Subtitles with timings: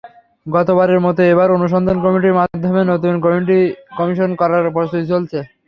[0.45, 3.59] গতবারের মতো এবারও অনুসন্ধান কমিটির মাধ্যমে নতুন কমিশন
[3.99, 5.37] গঠন করার প্রস্তুতি চলছে।